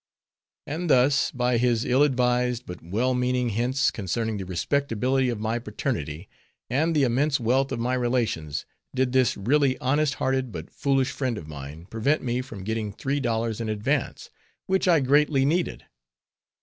[0.65, 5.59] And thus, by his ill advised, but well meaning hints concerning the respectability of my
[5.59, 6.27] paternity,
[6.71, 11.37] and the immense wealth of my relations, did this really honest hearted but foolish friend
[11.37, 14.31] of mine, prevent me from getting three dollars in advance,
[14.65, 15.85] which I greatly needed.